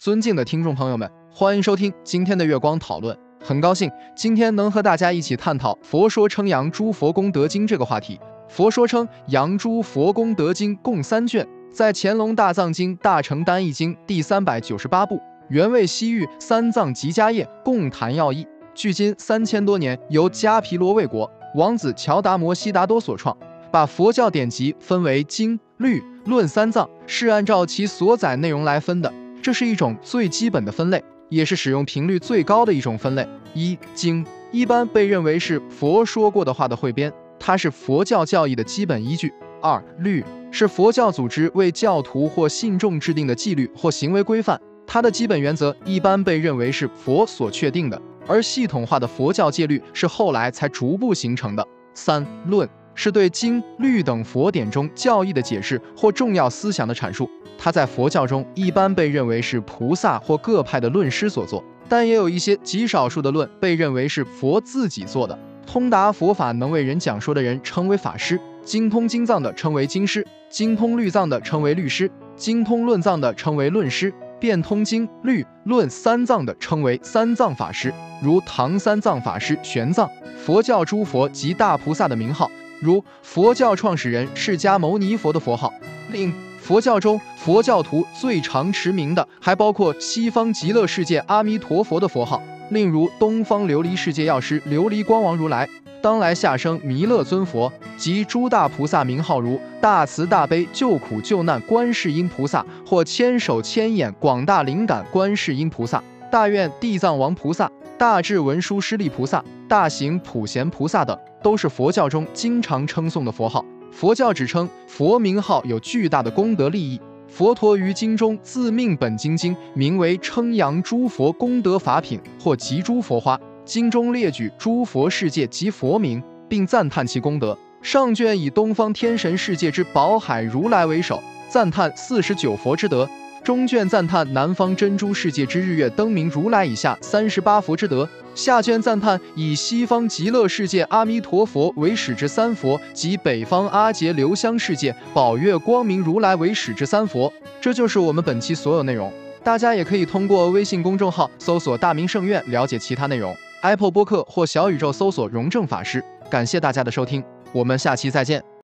[0.00, 3.14] 尊敬的听众朋友们，欢迎收听今天的月光讨论。
[3.44, 8.16] 很高兴今天能和大家一起探讨《佛说称扬诸佛功德经》这个话题。
[8.48, 18.46] 《佛说称扬诸佛功德经》共三卷，在乾隆大藏经大乘单义经第三百九十八部，原为西域三藏集家业，共谈要义。
[18.74, 23.36] 距今三千多年，由迦毗罗卫国王子乔达摩悉达多所创，
[23.70, 29.12] 把佛教典籍分为经、律、论三藏，是按照其所载内容来分的。
[29.42, 33.26] 这是一种最基本的分类，也是使用频率最高的一种分类。
[33.54, 39.32] 一经一般被认为是佛说过的话的汇编，它是佛教教义的基本依据。
[39.62, 51.66] 二律是佛教组织为教徒或信众制定的纪律或行为规范，它的基本原则一般被认为是佛所确定的，而系统化的佛教戒律是后来才逐步形成的。
[51.94, 52.68] 三论。
[52.92, 57.30] 是对经律等佛典中教义的解释或重要思想的阐述。
[57.62, 65.38] 它在佛教中一般被认为是菩萨或各派的论师所作，但也有一些极少数的论被认为是佛自己做的。
[65.66, 77.92] 通达佛法能为人讲说的人称为法师，精通经藏的称为经师，精通律藏的称为律师，精通论藏的称为论师，变通经律论三藏的称为三藏法师。
[78.22, 80.08] 如唐三藏法师玄奘，
[80.42, 82.50] 佛教诸佛及大菩萨的名号。
[82.80, 85.70] 如佛教创始人释迦牟尼佛的佛号，
[86.10, 92.40] 令佛教中佛教徒最常持名的，还包括西方极乐世界阿弥陀佛的佛号。
[92.68, 95.68] 另如东方琉璃世界药师琉璃光王如来，
[96.00, 106.00] 当来下生弥勒尊佛及诸大菩萨名号，如大慈大悲救苦救难观世音菩萨，或千手千眼广大灵感观世音菩萨，
[106.30, 111.18] 大愿地藏王菩萨，大智文殊师利菩萨，大行普贤菩萨等。
[111.42, 113.64] 都是佛教中经常称颂的佛号。
[113.90, 117.00] 佛教只称佛名号有巨大的功德利益。
[117.28, 127.56] 佛陀于经中自命本经经名为称扬诸佛功德法品或集诸佛花，经中列举诸佛世界及佛名，并赞叹其功德。
[127.82, 133.08] 上卷以东方天神世界之宝海如来为首，赞叹四十九佛之德。
[133.50, 147.32] 中卷赞叹南方珍珠世界之日月灯明如来以下三十八佛之德，下卷赞叹以西方极乐世界阿弥陀佛为始之三佛及北方阿杰留香世界宝月光明如来为始之三佛。
[147.60, 149.12] 这就是我们本期所有内容，
[149.42, 156.00] 大家也可以通过微信公众号搜索“大明圣院”了解其他内容，Apple 播客或小宇宙搜索“荣正法师”。
[156.30, 158.59] 感谢大家的收听，我们下期再见。